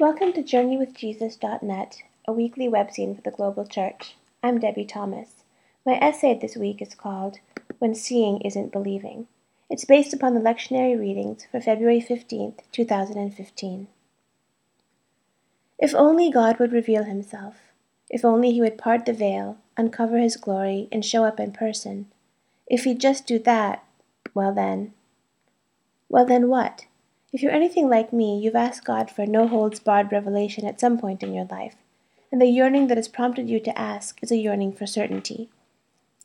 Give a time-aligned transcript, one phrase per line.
[0.00, 4.14] Welcome to JourneyWithJesus.net, a weekly webzine for the global church.
[4.42, 5.44] I'm Debie Thomas.
[5.84, 7.40] My essay this week is called
[7.80, 9.26] When Seeing Isn't Believing.
[9.68, 13.88] It's based upon the lectionary readings for February 15th, 2015.
[15.78, 17.56] If only God would reveal himself,
[18.08, 22.06] if only he would part the veil, uncover his glory, and show up in person.
[22.66, 23.84] If he'd just do that,
[24.32, 24.94] well then.
[26.08, 26.86] Well then what?
[27.32, 30.98] If you're anything like me, you've asked God for no holds barred revelation at some
[30.98, 31.76] point in your life,
[32.32, 35.48] and the yearning that has prompted you to ask is a yearning for certainty.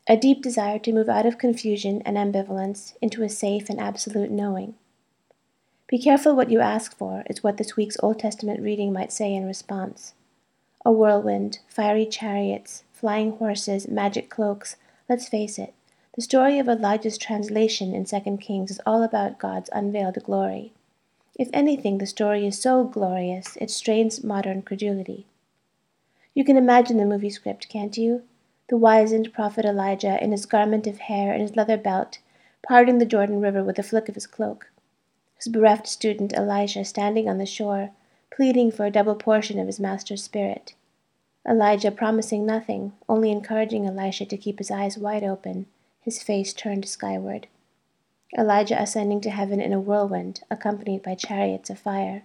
[0.07, 4.31] A deep desire to move out of confusion and ambivalence into a safe and absolute
[4.31, 4.73] knowing.
[5.87, 9.31] Be careful what you ask for, is what this week's Old Testament reading might say
[9.33, 10.15] in response.
[10.83, 14.75] A whirlwind, fiery chariots, flying horses, magic cloaks,
[15.07, 15.75] let's face it,
[16.15, 20.73] the story of Elijah's translation in 2 Kings is all about God's unveiled glory.
[21.37, 25.25] If anything, the story is so glorious it strains modern credulity.
[26.33, 28.23] You can imagine the movie script, can't you?
[28.69, 32.19] The wizened prophet Elijah, in his garment of hair and his leather belt,
[32.65, 34.71] parting the Jordan River with a flick of his cloak.
[35.35, 37.91] His bereft student Elisha standing on the shore,
[38.31, 40.73] pleading for a double portion of his master's spirit.
[41.47, 45.67] Elijah promising nothing, only encouraging Elisha to keep his eyes wide open,
[46.01, 47.47] his face turned skyward.
[48.37, 52.23] Elijah ascending to heaven in a whirlwind, accompanied by chariots of fire.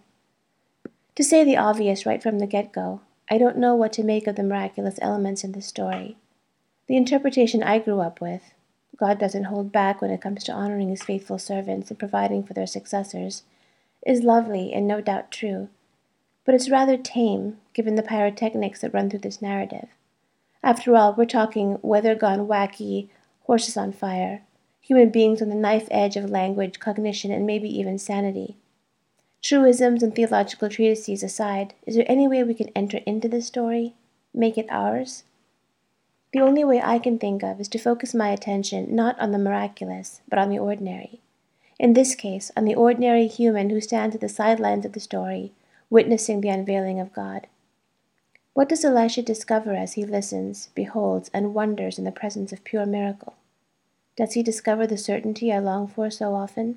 [1.17, 4.27] To say the obvious right from the get go, I don't know what to make
[4.27, 6.17] of the miraculous elements in this story.
[6.87, 8.53] The interpretation I grew up with
[8.97, 12.53] God doesn't hold back when it comes to honoring his faithful servants and providing for
[12.53, 13.45] their successors
[14.07, 15.69] is lovely and no doubt true,
[16.45, 19.89] but it's rather tame given the pyrotechnics that run through this narrative.
[20.63, 23.09] After all, we're talking weather gone wacky,
[23.45, 24.43] horses on fire,
[24.81, 28.57] human beings on the knife edge of language, cognition, and maybe even sanity.
[29.43, 33.95] Truisms and theological treatises aside, is there any way we can enter into this story?
[34.35, 35.25] Make it ours?
[36.33, 39.39] The only way I can think of is to focus my attention not on the
[39.39, 41.21] miraculous, but on the ordinary.
[41.79, 45.53] In this case, on the ordinary human who stands at the sidelines of the story,
[45.89, 47.47] witnessing the unveiling of God.
[48.53, 52.85] What does Elisha discover as he listens, beholds, and wonders in the presence of pure
[52.85, 53.35] miracle?
[54.21, 56.77] Does he discover the certainty I long for so often?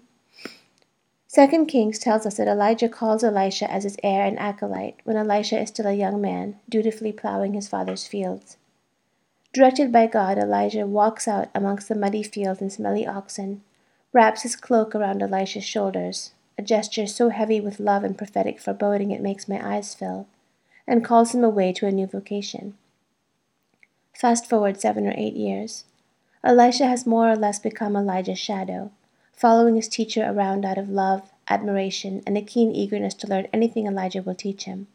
[1.28, 5.60] Second Kings tells us that Elijah calls Elisha as his heir and acolyte when Elisha
[5.60, 8.56] is still a young man, dutifully plowing his father's fields.
[9.52, 13.62] Directed by God, Elijah walks out amongst the muddy fields and smelly oxen,
[14.14, 19.12] wraps his cloak around Elisha's shoulders, a gesture so heavy with love and prophetic foreboding
[19.12, 20.28] it makes my eyes fill,
[20.88, 22.78] and calls him away to a new vocation.
[24.14, 25.84] Fast forward seven or eight years.
[26.44, 28.92] Elisha has more or less become Elijah's shadow,
[29.32, 33.88] following his teacher around out of love, admiration, and a keen eagerness to learn anything
[33.88, 34.88] Elijah will teach him.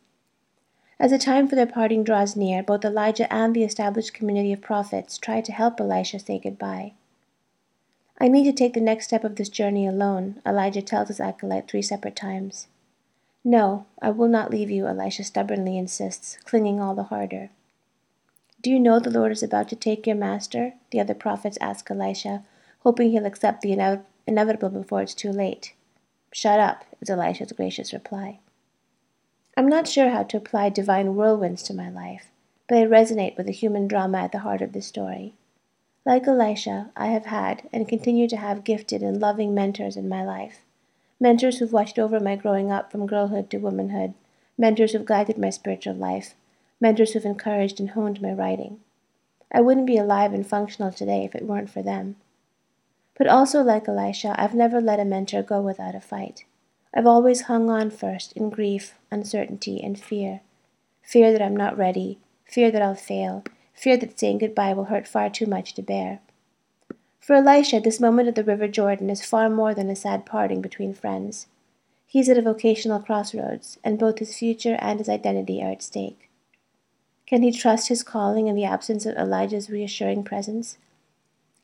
[1.00, 4.60] As the time for their parting draws near, both Elijah and the established community of
[4.60, 6.92] prophets try to help Elisha say goodbye.
[8.20, 11.68] I need to take the next step of this journey alone, Elijah tells his acolyte
[11.68, 12.66] three separate times.
[13.44, 17.50] No, I will not leave you, Elisha stubbornly insists, clinging all the harder.
[18.60, 20.74] Do you know the Lord is about to take your master?
[20.90, 22.42] The other prophets ask Elisha,
[22.80, 25.74] hoping he'll accept the inev- inevitable before it's too late.
[26.32, 28.40] Shut up, is Elisha's gracious reply.
[29.56, 32.30] I'm not sure how to apply divine whirlwinds to my life,
[32.68, 35.34] but I resonate with the human drama at the heart of this story.
[36.04, 40.24] Like Elisha, I have had and continue to have gifted and loving mentors in my
[40.24, 40.62] life.
[41.20, 44.14] Mentors who've watched over my growing up from girlhood to womanhood,
[44.56, 46.34] mentors who've guided my spiritual life,
[46.80, 48.80] mentors who've encouraged and honed my writing.
[49.52, 52.16] I wouldn't be alive and functional today if it weren't for them.
[53.16, 56.44] But also, like Elisha, I've never let a mentor go without a fight.
[56.94, 60.40] I've always hung on first in grief, uncertainty, and fear.
[61.02, 65.08] Fear that I'm not ready, fear that I'll fail, fear that saying goodbye will hurt
[65.08, 66.20] far too much to bear.
[67.18, 70.62] For Elisha, this moment at the River Jordan is far more than a sad parting
[70.62, 71.46] between friends.
[72.06, 76.27] He's at a vocational crossroads, and both his future and his identity are at stake.
[77.28, 80.78] Can he trust his calling in the absence of Elijah's reassuring presence?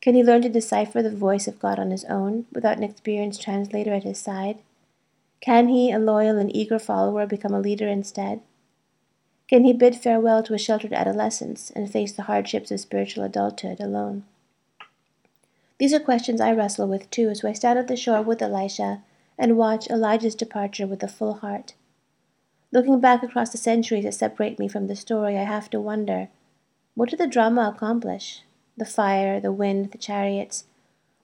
[0.03, 3.41] Can he learn to decipher the voice of God on his own without an experienced
[3.41, 4.59] translator at his side?
[5.41, 8.43] Can he, a loyal and eager follower, become a leader instead?
[9.49, 13.81] Can he bid farewell to a sheltered adolescence and face the hardships of spiritual adulthood
[13.81, 14.25] alone?
[15.79, 19.01] These are questions I wrestle with too, so I stand at the shore with Elisha
[19.39, 21.73] and watch Elijah's departure with a full heart.
[22.75, 26.29] Looking back across the centuries that separate me from the story, I have to wonder
[26.97, 28.43] what did the drama accomplish?
[28.77, 30.65] The fire, the wind, the chariots.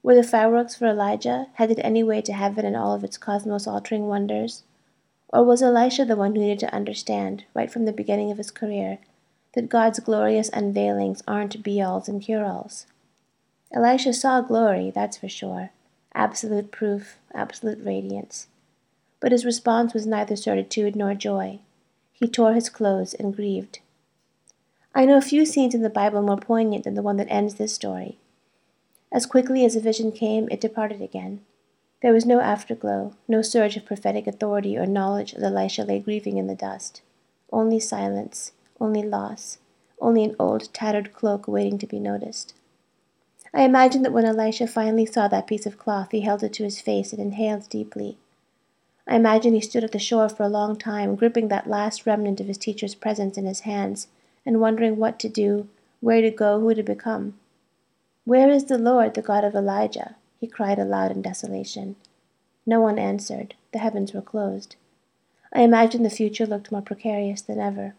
[0.01, 4.07] Were the fireworks for Elijah, headed anyway to heaven and all of its cosmos altering
[4.07, 4.63] wonders?
[5.31, 8.53] Or was Elisha the one who needed to understand, right from the beginning of his
[8.53, 8.99] career,
[9.55, 12.87] that God's glorious unveilings aren't be alls and cure alls?
[13.73, 15.71] Elisha saw glory, that's for sure
[16.15, 18.47] absolute proof, absolute radiance.
[19.21, 21.61] But his response was neither certitude nor joy.
[22.13, 23.81] He tore his clothes and grieved.
[24.95, 27.75] I know few scenes in the Bible more poignant than the one that ends this
[27.75, 28.19] story.
[29.13, 31.41] As quickly as a vision came, it departed again.
[32.03, 36.39] There was no afterglow, no surge of prophetic authority or knowledge as Elisha lay grieving
[36.39, 37.03] in the dust.
[37.53, 39.59] Only silence, only loss,
[40.01, 42.55] only an old tattered cloak waiting to be noticed.
[43.53, 46.65] I imagine that when Elisha finally saw that piece of cloth, he held it to
[46.65, 48.17] his face and inhaled deeply.
[49.07, 52.41] I imagine he stood at the shore for a long time, gripping that last remnant
[52.41, 54.09] of his teacher's presence in his hands,
[54.45, 55.69] and wondering what to do,
[56.01, 57.35] where to go, who to become.
[58.25, 60.17] Where is the Lord, the God of Elijah?
[60.39, 61.97] he cried aloud in desolation.
[62.65, 63.55] No one answered.
[63.73, 64.77] The heavens were closed.
[65.53, 67.95] I imagine the future looked more precarious than ever.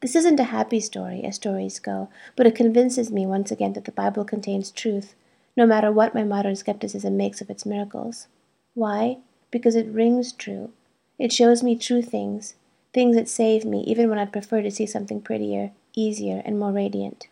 [0.00, 3.84] This isn't a happy story, as stories go, but it convinces me once again that
[3.84, 5.14] the Bible contains truth,
[5.56, 8.26] no matter what my modern skepticism makes of its miracles.
[8.74, 9.18] Why?
[9.50, 10.70] Because it rings true.
[11.18, 12.54] It shows me true things,
[12.92, 16.72] things that save me even when I'd prefer to see something prettier, easier, and more
[16.72, 17.28] radiant.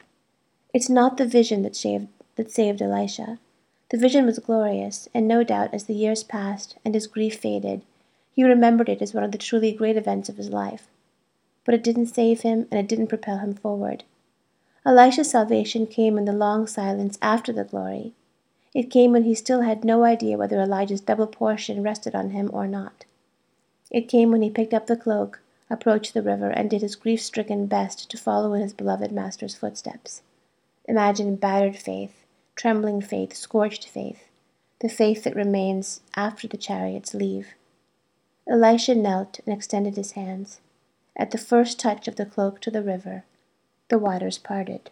[0.75, 3.39] It's not the vision that saved, that saved Elisha.
[3.91, 7.83] The vision was glorious, and no doubt as the years passed and his grief faded,
[8.35, 10.89] he remembered it as one of the truly great events of his life
[11.69, 14.03] but it didn't save him and it didn't propel him forward.
[14.87, 18.15] Elisha's salvation came in the long silence after the glory.
[18.79, 22.49] It came when he still had no idea whether Elijah's double portion rested on him
[22.53, 23.07] or not.
[23.91, 27.21] It came when he picked up the cloak, approached the river, and did his grief
[27.21, 30.23] stricken best to follow in his beloved master's footsteps.
[30.85, 34.29] Imagine battered faith, trembling faith, scorched faith,
[34.79, 37.55] the faith that remains after the chariots leave.
[38.49, 40.61] Elisha knelt and extended his hands.
[41.17, 43.25] At the first touch of the cloak to the river,
[43.89, 44.89] the waters parted.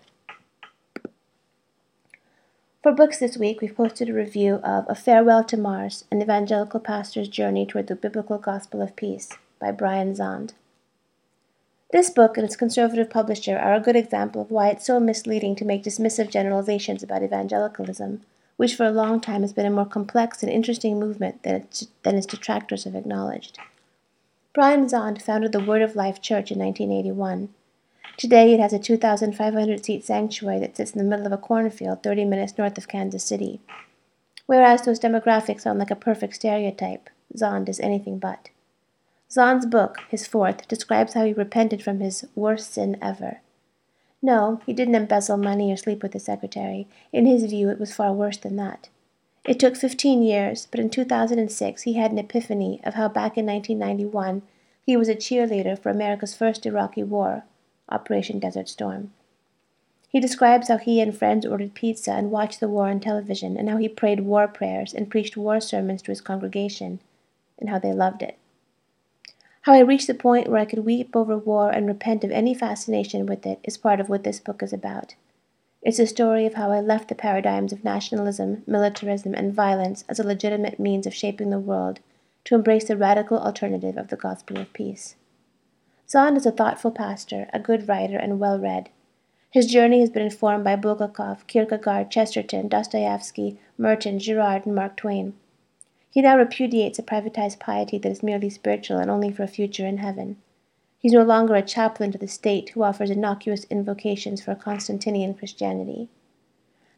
[2.86, 6.78] For books this week, we've posted a review of A Farewell to Mars, an evangelical
[6.78, 10.52] pastor's journey toward the biblical gospel of peace by Brian Zahnd.
[11.90, 15.56] This book and its conservative publisher are a good example of why it's so misleading
[15.56, 18.20] to make dismissive generalizations about evangelicalism,
[18.56, 21.88] which for a long time has been a more complex and interesting movement than its,
[22.04, 23.58] than its detractors have acknowledged.
[24.54, 27.48] Brian Zahnd founded the Word of Life Church in 1981.
[28.16, 32.02] Today it has a 2,500 seat sanctuary that sits in the middle of a cornfield
[32.02, 33.60] 30 minutes north of Kansas City.
[34.46, 38.48] Whereas those demographics sound like a perfect stereotype, Zahnd is anything but.
[39.28, 43.42] Zahnd's book, his fourth, describes how he repented from his worst sin ever.
[44.22, 46.88] No, he didn't embezzle money or sleep with his secretary.
[47.12, 48.88] In his view, it was far worse than that.
[49.44, 53.44] It took 15 years, but in 2006 he had an epiphany of how back in
[53.44, 54.40] 1991
[54.86, 57.44] he was a cheerleader for America's first Iraqi war,
[57.88, 59.12] Operation Desert Storm.
[60.08, 63.68] He describes how he and friends ordered pizza and watched the war on television, and
[63.68, 67.00] how he prayed war prayers and preached war sermons to his congregation,
[67.58, 68.38] and how they loved it.
[69.62, 72.54] How I reached the point where I could weep over war and repent of any
[72.54, 75.16] fascination with it is part of what this book is about.
[75.82, 80.18] It's a story of how I left the paradigms of nationalism, militarism, and violence as
[80.18, 82.00] a legitimate means of shaping the world
[82.44, 85.16] to embrace the radical alternative of the gospel of peace.
[86.08, 88.90] Zahnd is a thoughtful pastor, a good writer, and well read.
[89.50, 95.34] His journey has been informed by Bulgakov, Kierkegaard, Chesterton, Dostoevsky, Merton, Girard, and Mark Twain.
[96.08, 99.84] He now repudiates a privatized piety that is merely spiritual and only for a future
[99.84, 100.36] in heaven.
[100.98, 106.08] He's no longer a chaplain to the state who offers innocuous invocations for Constantinian Christianity.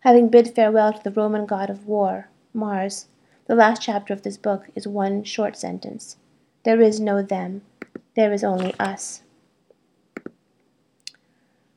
[0.00, 3.06] Having bid farewell to the Roman god of war, Mars,
[3.46, 6.16] the last chapter of this book is one short sentence
[6.64, 7.62] There is no them,
[8.18, 9.22] there is only us.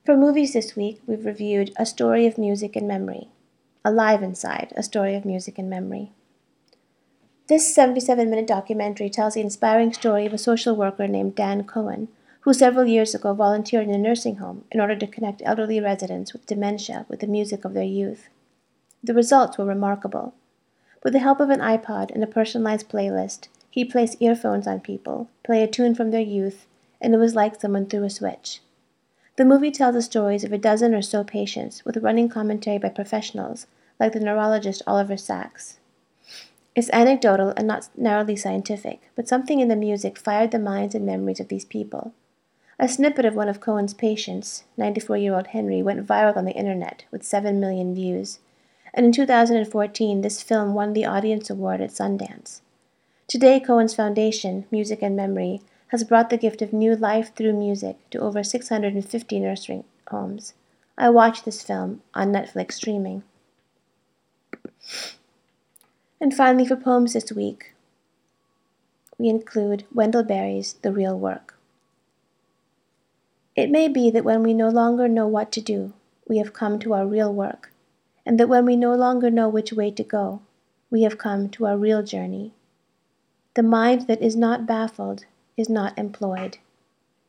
[0.03, 3.27] For movies this week, we've reviewed A Story of Music and Memory,
[3.85, 6.09] Alive Inside, A Story of Music and Memory.
[7.47, 12.07] This 77 minute documentary tells the inspiring story of a social worker named Dan Cohen
[12.39, 16.33] who several years ago volunteered in a nursing home in order to connect elderly residents
[16.33, 18.29] with dementia with the music of their youth.
[19.03, 20.33] The results were remarkable.
[21.03, 25.29] With the help of an iPod and a personalized playlist, he placed earphones on people,
[25.43, 26.67] play a tune from their youth,
[26.99, 28.59] and it was like someone threw a switch.
[29.37, 32.89] The movie tells the stories of a dozen or so patients, with running commentary by
[32.89, 35.79] professionals, like the neurologist Oliver Sacks.
[36.75, 41.05] It's anecdotal and not narrowly scientific, but something in the music fired the minds and
[41.05, 42.13] memories of these people.
[42.77, 46.51] A snippet of one of Cohen's patients, 94 year old Henry, went viral on the
[46.51, 48.39] internet with 7 million views.
[48.93, 52.61] And in 2014, this film won the Audience Award at Sundance.
[53.31, 57.95] Today, Cohen's Foundation, Music and Memory, has brought the gift of new life through music
[58.09, 60.53] to over 650 nursing homes.
[60.97, 63.23] I watched this film on Netflix streaming.
[66.19, 67.73] And finally, for poems this week,
[69.17, 71.57] we include Wendell Berry's The Real Work.
[73.55, 75.93] It may be that when we no longer know what to do,
[76.27, 77.71] we have come to our real work,
[78.25, 80.41] and that when we no longer know which way to go,
[80.89, 82.51] we have come to our real journey.
[83.53, 85.25] The mind that is not baffled
[85.57, 86.57] is not employed.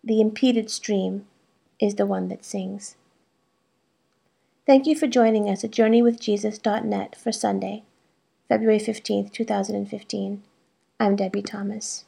[0.05, 1.27] The impeded stream
[1.81, 2.97] is the one that sings.
[4.65, 7.83] Thank you for joining us at JourneyWithJesus.net for Sunday,
[8.49, 10.43] February 15th, 2015.
[11.01, 12.05] I'm Debie Thomas.